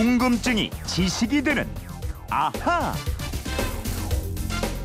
[0.00, 1.68] 궁금증이 지식이 되는
[2.30, 2.94] 아하.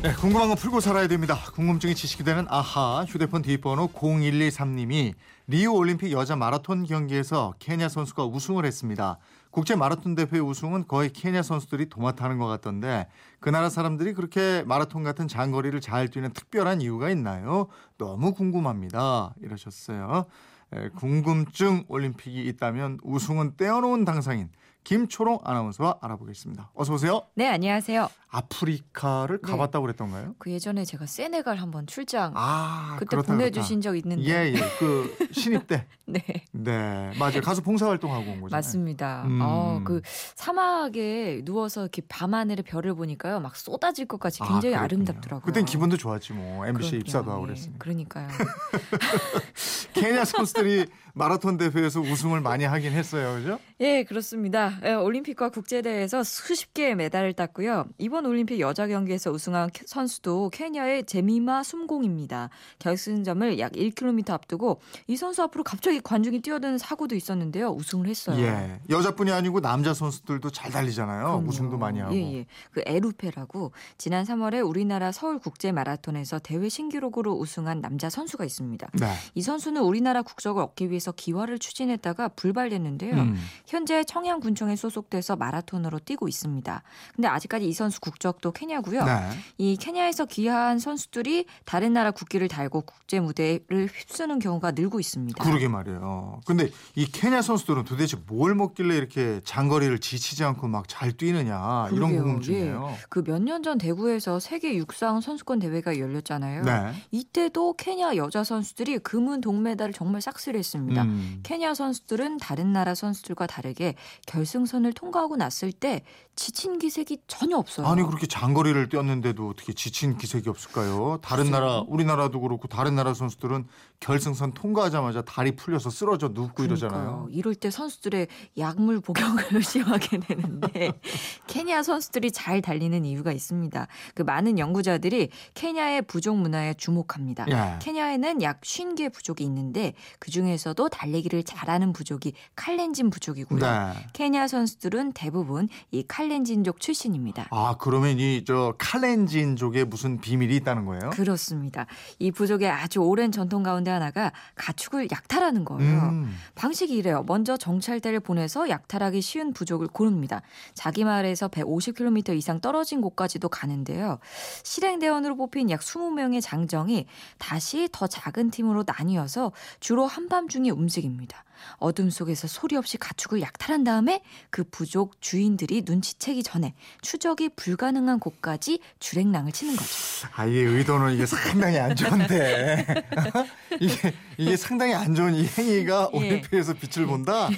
[0.02, 1.38] 네, 궁금한 거 풀고 살아야 됩니다.
[1.54, 5.14] 궁금증이 지식이 되는 아하 휴대폰 뒷번호 0123님이
[5.46, 9.16] 리우 올림픽 여자 마라톤 경기에서 케냐 선수가 우승을 했습니다.
[9.50, 13.08] 국제 마라톤 대회 우승은 거의 케냐 선수들이 도맡아하는 것 같던데
[13.40, 17.68] 그 나라 사람들이 그렇게 마라톤 같은 장거리를 잘 뛰는 특별한 이유가 있나요?
[17.96, 19.32] 너무 궁금합니다.
[19.40, 20.26] 이러셨어요.
[20.74, 24.50] 에, 궁금증 올림픽이 있다면 우승은 떼어놓은 당상인
[24.86, 26.70] 김초롱 아나운서와 알아보겠습니다.
[26.74, 27.22] 어서 오세요.
[27.34, 28.08] 네, 안녕하세요.
[28.28, 29.50] 아프리카를 네.
[29.50, 30.36] 가봤다고 그랬던가요?
[30.38, 33.82] 그 예전에 제가 세네갈 한번 출장 아, 그때 그렇다, 보내주신 그렇다.
[33.82, 34.22] 적 있는데.
[34.30, 34.60] 예, 예.
[34.78, 35.86] 그 신입 때.
[36.06, 36.22] 네,
[36.52, 37.40] 네, 맞아요.
[37.40, 38.54] 가수 봉사 활동하고 온 거죠.
[38.54, 39.24] 맞습니다.
[39.26, 39.40] 음.
[39.42, 40.02] 어, 그
[40.36, 45.96] 사막에 누워서 이렇게 밤하늘의 별을 보니까요, 막 쏟아질 것 같이 굉장히 아, 름답더라고요 그땐 기분도
[45.96, 46.64] 좋았지 뭐.
[46.64, 47.00] MBC 에 그럼요.
[47.00, 47.78] 입사도 하고 예, 그랬으니까.
[47.78, 48.28] 그러니까요.
[49.94, 50.86] 케냐 선수들이
[51.20, 53.36] 마라톤 대회에서 우승을 많이 하긴 했어요.
[53.40, 53.58] 그죠?
[53.80, 54.78] 예, 그렇습니다.
[54.84, 57.86] 예, 올림픽과 국제대회에서 수십 개의 메달을 땄고요.
[57.96, 62.50] 이번 올림픽 여자 경기에서 우승한 케- 선수도 케냐의 제미마 숨공입니다.
[62.80, 67.70] 결승점을 약 1km 앞두고 이 선수 앞으로 갑자기 관중이 뛰어드는 사고도 있었는데요.
[67.70, 68.38] 우승을 했어요.
[68.44, 68.78] 예.
[68.90, 71.24] 여자뿐이 아니고 남자 선수들도 잘 달리잖아요.
[71.24, 71.48] 그럼요.
[71.48, 72.14] 우승도 많이 하고.
[72.14, 72.46] 예, 예.
[72.72, 78.90] 그 에루페라고 지난 3월에 우리나라 서울 국제 마라톤에서 대회 신기록으로 우승한 남자 선수가 있습니다.
[79.00, 79.12] 네.
[79.34, 83.14] 이 선수는 우리나라 국적을 얻기 위해서 기화를 추진했다가 불발됐는데요.
[83.14, 83.36] 음.
[83.66, 86.82] 현재 청양군청에 소속돼서 마라톤으로 뛰고 있습니다.
[87.14, 89.04] 근데 아직까지 이 선수 국적도 케냐고요.
[89.04, 89.30] 네.
[89.58, 95.42] 이 케냐에서 귀화한 선수들이 다른 나라 국기를 달고 국제 무대를 휩쓰는 경우가 늘고 있습니다.
[95.44, 96.40] 그러게 말이에요.
[96.46, 102.10] 근데 이 케냐 선수들은 도대체 뭘 먹길래 이렇게 장거리를 지치지 않고 막 잘 뛰느냐 이런
[102.10, 102.22] 그러게요.
[102.22, 102.94] 궁금증이에요.
[103.10, 106.62] 그몇 년 전 대구에서 세계 육상 선수권 대회가 열렸잖아요.
[106.62, 106.92] 네.
[107.10, 110.95] 이때도 케냐 여자 선수들이 금은 동메달을 정말 싹쓸이했습니다.
[111.02, 111.40] 음.
[111.42, 113.94] 케냐 선수들은 다른 나라 선수들과 다르게
[114.26, 116.02] 결승선을 통과하고 났을 때
[116.36, 117.86] 지친 기색이 전혀 없어요.
[117.86, 121.18] 아니 그렇게 장거리를 뛰었는데도 어떻게 지친 기색이 없을까요?
[121.22, 121.50] 다른.
[121.50, 123.66] 나라 우리나라도 그렇고 다른 나라 선수들은
[124.00, 127.00] 결승선 통과하자마자 다리 풀려서 쓰러져 눕고 이러잖아요.
[127.00, 127.28] 그러니까요.
[127.30, 128.28] 이럴 때 선수들의
[128.58, 130.92] 약물 복용을 의심하게 되는데
[131.46, 133.86] 케냐 선수들이 잘 달리는 이유가 있습니다.
[134.14, 137.46] 그 많은 연구자들이 케냐의 부족 문화에 주목합니다.
[137.48, 137.78] 예.
[137.80, 143.60] 케냐에는 약 50개 부족이 있는데 그 중에서도 달리기를 잘하는 부족이 칼렌진 부족이고요.
[143.60, 143.92] 네.
[144.12, 147.46] 케냐 선수들은 대부분 이 칼렌진족 출신입니다.
[147.50, 151.10] 아 그러면 이 저 칼렌진족에 무슨 비밀이 있다는 거예요?
[151.10, 151.86] 그렇습니다.
[152.18, 156.00] 이 부족의 아주 오랜 전통 가운데 하나가 가축을 약탈하는 거예요.
[156.02, 156.36] 음.
[156.54, 157.24] 방식이 이래요.
[157.26, 160.42] 먼저 정찰대를 보내서 약탈하기 쉬운 부족을 고릅니다.
[160.74, 164.18] 자기 마을에서 150km 이상 떨어진 곳까지도 가는데요.
[164.62, 167.06] 실행대원으로 뽑힌 약 20명의 장정이
[167.38, 171.44] 다시 더 작은 팀으로 나뉘어서 주로 한밤중에 움직입니다.
[171.78, 178.80] 어둠 속에서 소리 없이 가축을 약탈한 다음에 그 부족 주인들이 눈치채기 전에 추적이 불가능한 곳까지
[179.00, 179.90] 주랭랑을 치는 거죠.
[180.34, 182.86] 아 이게 의도는 이게 상당히 안 좋은데
[183.80, 186.16] 이게 이게 상당히 안 좋은 이 행위가 예.
[186.16, 187.48] 올림픽에서 빛을 본다.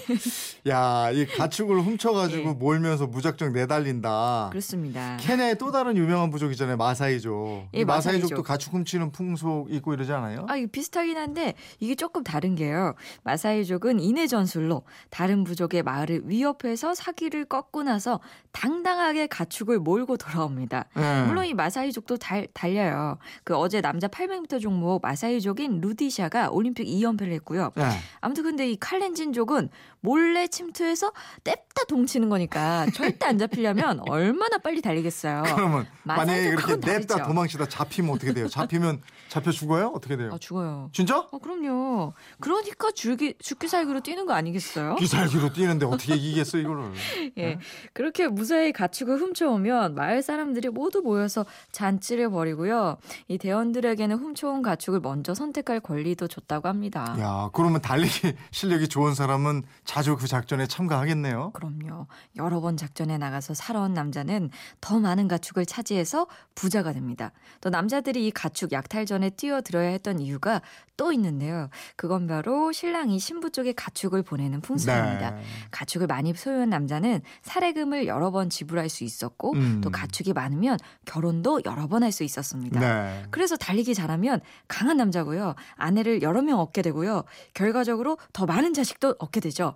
[0.69, 2.53] 야, 이 가축을 훔쳐가지고 예.
[2.55, 4.49] 몰면서 무작정 내달린다.
[4.50, 5.17] 그렇습니다.
[5.21, 6.77] 케냐의 또 다른 유명한 부족이잖아요.
[6.77, 7.69] 마사이족.
[7.75, 8.47] 예, 이 마사이족도 마사이족.
[8.47, 10.47] 가축 훔치는 풍속 있고 이러지 않아요?
[10.49, 12.95] 아, 이거 비슷하긴 한데 이게 조금 다른 게요.
[13.25, 18.21] 마사이족은 인해 전술로 다른 부족의 마을을 위협해서 사기를 꺾고 나서
[18.53, 20.87] 당당하게 가축을 몰고 돌아옵니다.
[20.97, 21.25] 예.
[21.27, 23.19] 물론 이 마사이족도 달, 달려요.
[23.45, 27.73] 그 어제 남자 800m 종목 마사이족인 루디샤가 올림픽 2연패를 했고요.
[27.79, 27.85] 예.
[28.21, 29.69] 아무튼 근데 이 칼렌진족은
[30.01, 31.13] 몰래 침투해서
[31.45, 35.43] 냅다 동치는 거니까 절대 안 잡히려면 얼마나 빨리 달리겠어요.
[35.55, 37.27] 그러면 만약에 그건 냅다.
[37.27, 38.49] 도망치다 잡히면 어떻게 돼요?
[38.49, 39.93] 잡히면 잡혀 죽어요?
[39.95, 40.31] 어떻게 돼요?
[40.33, 40.91] 아, 죽어요.
[40.93, 41.19] 진짜?
[41.19, 42.13] 어, 그럼요.
[42.41, 44.97] 그러니까 죽기, 죽기 살기로 뛰는 거 아니겠어요?
[44.97, 46.93] 기살기로 뛰는데 어떻게 이기겠어 이거를?
[47.38, 47.59] 예.
[47.93, 52.99] 그렇게 무사히 가축을 훔쳐오면 마을 사람들이 모두 모여서 잔치를 벌이고요.
[53.28, 57.16] 이 대원들에게는 훔쳐온 가축을 먼저 선택할 권리도 줬다고 합니다.
[57.19, 61.52] 야, 그러면 달리기 실력이 좋은 사람은 자주 그 작전에 참가하겠네요.
[61.52, 62.06] 그럼요.
[62.37, 64.50] 여러 번 작전에 나가서 살아온 남자는
[64.81, 67.32] 더 많은 가축을 차지해서 부자가 됩니다.
[67.61, 70.61] 또 남자들이 이 가축 약탈전에 뛰어들어야 했던 이유가
[70.96, 71.70] 또 있는데요.
[71.96, 75.31] 그건 바로 신랑이 신부 쪽에 가축을 보내는 풍습입니다.
[75.33, 75.43] 네.
[75.73, 79.81] 가축을 많이 소유한 남자는 사례금을 여러 번 지불할 수 있었고 음.
[79.83, 82.79] 또 가축이 많으면 결혼도 여러 번 할 수 있었습니다.
[82.79, 83.25] 네.
[83.33, 85.57] 그래서 달리기 잘하면 강한 남자고요.
[85.75, 87.25] 아내를 여러 명 얻게 되고요.
[87.53, 89.75] 결과적으로 더 많은 자식도 얻게 되죠.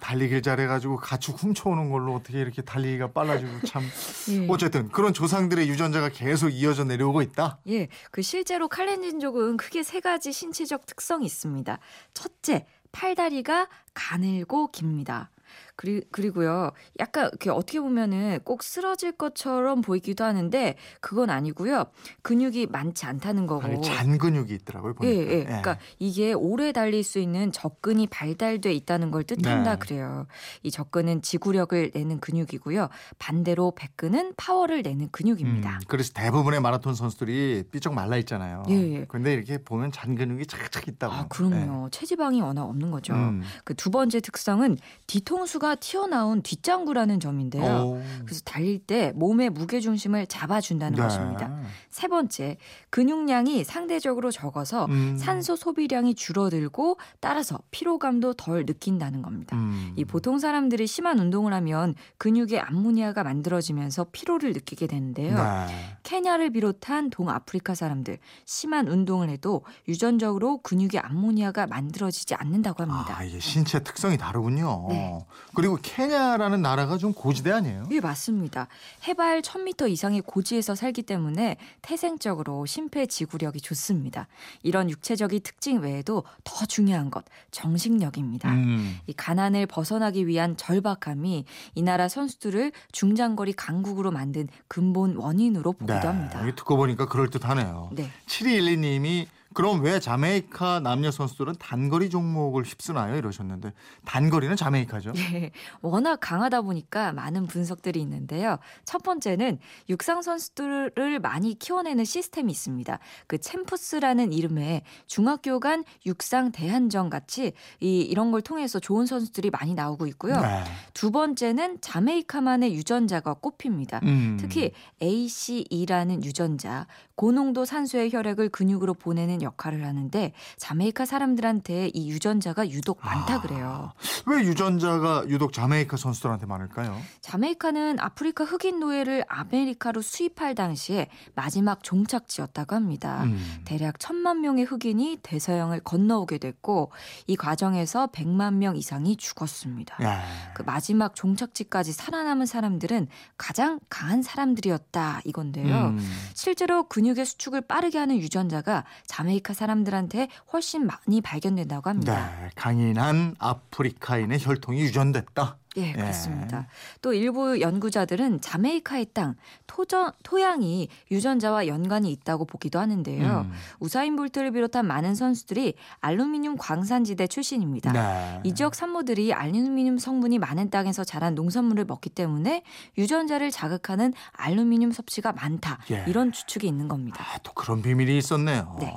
[0.00, 3.84] 달리길 잘해가지고 가축 훔쳐오는 걸로 어떻게 이렇게 달리기가 빨라지고 참.
[4.30, 4.46] 예.
[4.48, 7.60] 어쨌든 그런 조상들의 유전자가 계속 이어져 내려오고 있다.
[7.68, 11.78] 예, 그 실제로 칼렌진족은 크게 세 가지 신체적 특성이 있습니다.
[12.18, 15.30] 첫째, 팔다리가 가늘고 깁니다.
[15.78, 16.72] 그리, 그리고요.
[16.98, 21.84] 약간 이렇게 어떻게 보면은 꼭 쓰러질 것처럼 보이기도 하는데 그건 아니고요.
[22.22, 23.80] 근육이 많지 않다는 거고.
[23.82, 24.94] 잔 근육이 있더라고요.
[25.02, 25.32] 예, 보니까.
[25.32, 25.44] 예.
[25.44, 29.78] 그러니까 이게 오래 달릴 수 있는 접근이 발달돼 있다는 걸 뜻한다 네.
[29.78, 30.26] 그래요.
[30.64, 32.88] 이 접근은 지구력을 내는 근육이고요.
[33.20, 35.74] 반대로 백근은 파워를 내는 근육입니다.
[35.74, 38.64] 음, 그래서 대부분의 마라톤 선수들이 삐쩍 말라 있잖아요.
[38.68, 39.04] 예, 예.
[39.04, 41.12] 근데 이렇게 보면 잔 근육이 착착 있다고.
[41.14, 41.90] 아, 그럼요.
[41.90, 43.12] 체지방이 워낙 없는 거죠.
[43.12, 43.20] 네.
[43.20, 43.42] 음.
[43.62, 44.76] 그두 번째 특성은
[45.06, 47.64] 뒤통수가 튀어나온 뒷장구라는 점인데요.
[47.64, 48.02] 오.
[48.24, 51.02] 그래서 달릴 때 몸의 무게 중심을 잡아준다는 네.
[51.02, 51.50] 것입니다.
[51.90, 52.56] 세 번째,
[52.90, 55.16] 근육량이 상대적으로 적어서 음.
[55.18, 59.56] 산소 소비량이 줄어들고 따라서 피로감도 덜 느낀다는 겁니다.
[59.56, 59.94] 음.
[59.96, 65.36] 이 보통 사람들이 심한 운동을 하면 근육에 암모니아가 만들어지면서 피로를 느끼게 되는데요.
[65.36, 65.96] 네.
[66.02, 73.16] 케냐를 비롯한 동아프리카 사람들 심한 운동을 해도 유전적으로 근육에 암모니아가 만들어지지 않는다고 합니다.
[73.18, 74.86] 아, 이게 신체 특성이 다르군요.
[74.88, 75.18] 네.
[75.58, 77.88] 그리고 케냐라는 나라가 좀 고지대 아니에요?
[77.90, 78.68] 예, 맞습니다.
[79.08, 84.28] 해발 1000m 이상의 고지에서 살기 때문에 태생적으로 심폐 지구력이 좋습니다.
[84.62, 88.52] 이런 육체적인 특징 외에도 더 중요한 것, 정신력입니다.
[88.52, 88.98] 음.
[89.08, 91.44] 이 가난을 벗어나기 위한 절박함이
[91.74, 96.40] 이 나라 선수들을 중장거리 강국으로 만든 근본 원인으로 보기도 합니다.
[96.42, 97.90] 이게 듣고 보니까 그럴 듯하네요.
[97.94, 98.08] 네.
[98.28, 103.16] 7212님이 그럼 왜 자메이카 남녀 선수들은 단거리 종목을 휩쓰나요?
[103.16, 103.72] 이러셨는데
[104.04, 105.12] 단거리는 자메이카죠.
[105.16, 105.50] 예,
[105.80, 108.58] 워낙 강하다 보니까 많은 분석들이 있는데요.
[108.84, 109.58] 첫 번째는
[109.88, 112.98] 육상 선수들을 많이 키워내는 시스템이 있습니다.
[113.26, 119.74] 그 챔프스라는 이름의 중학교 간 육상 대한정 같이 이 이런 걸 통해서 좋은 선수들이 많이
[119.74, 120.40] 나오고 있고요.
[120.40, 120.64] 네.
[120.92, 124.00] 두 번째는 자메이카만의 유전자가 꼽힙니다.
[124.04, 124.36] 음.
[124.38, 124.72] 특히
[125.02, 133.40] ACE라는 유전자, 고농도 산소의 혈액을 근육으로 보내는 역할을 하는데 자메이카 사람들한테 이 유전자가 유독 많다
[133.40, 133.92] 그래요.
[134.26, 137.00] 왜 유전자가 유독 자메이카 선수들한테 많을까요?
[137.20, 143.24] 자메이카는 아프리카 흑인 노예를 아메리카로 수입할 당시에 마지막 종착지였다고 합니다.
[143.24, 143.62] 음.
[143.64, 146.90] 대략 천만 명의 흑인이 대서양을 건너오게 됐고
[147.26, 150.02] 이 과정에서 100만 명 이상이 죽었습니다.
[150.04, 150.22] 야.
[150.54, 155.88] 그 마지막 종착지까지 살아남은 사람들은 가장 강한 사람들이었다 이건데요.
[155.88, 155.98] 음.
[156.34, 162.30] 실제로 근육의 수축을 빠르게 하는 유전자가 자메 이카 사람들한테 훨씬 많이 발견된다고 합니다.
[162.40, 165.56] 네, 강인한 아프리카인의 혈통이 유전됐다.
[165.78, 166.66] 예, 그렇습니다.
[167.02, 169.34] 또 일부 연구자들은 자메이카의 땅,
[169.66, 173.46] 토저, 토양이 유전자와 연관이 있다고 보기도 하는데요.
[173.48, 173.52] 음.
[173.80, 177.92] 우사인 볼트를 비롯한 많은 선수들이 알루미늄 광산지대 출신입니다.
[177.92, 178.40] 네.
[178.44, 182.62] 이 지역 산모들이 알루미늄 성분이 많은 땅에서 자란 농산물을 먹기 때문에
[182.96, 185.78] 유전자를 자극하는 알루미늄 섭취가 많다.
[185.90, 186.04] 예.
[186.08, 187.22] 이런 추측이 있는 겁니다.
[187.22, 188.76] 아, 또 그런 비밀이 있었네요.
[188.80, 188.94] 네.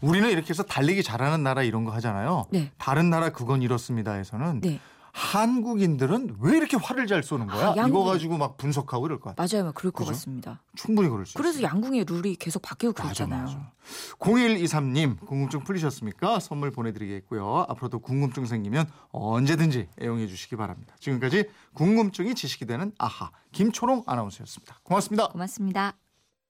[0.00, 2.46] 우리는 이렇게 해서 달리기 잘하는 나라 이런 거 하잖아요.
[2.50, 2.70] 네.
[2.78, 4.80] 다른 나라 그건 이렇습니다에서는 네.
[5.12, 7.74] 한국인들은 왜 이렇게 화를 잘 쏘는 거야?
[7.76, 9.42] 아, 이거 가지고 막 분석하고 이럴 것 같아.
[9.42, 9.72] 맞아요.
[9.72, 10.12] 그럴 것 그죠?
[10.12, 10.62] 같습니다.
[10.74, 11.66] 충분히 그럴 수 그래서 있어요.
[11.68, 13.44] 양궁의 룰이 계속 바뀌고 맞아, 그랬잖아요.
[13.44, 13.72] 맞아.
[14.18, 16.40] 0123님 궁금증 풀리셨습니까?
[16.40, 17.66] 선물 보내드리겠고요.
[17.68, 20.94] 앞으로도 궁금증 생기면 언제든지 애용해 주시기 바랍니다.
[20.98, 24.80] 지금까지 궁금증이 지식이 되는 아하 김초롱 아나운서였습니다.
[24.82, 25.28] 고맙습니다.
[25.28, 26.01] 고맙습니다.